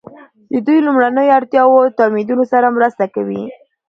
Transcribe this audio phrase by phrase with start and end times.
[0.51, 3.43] د دوی لومړنیو اړتیاوو تامینیدو سره مرسته کوي.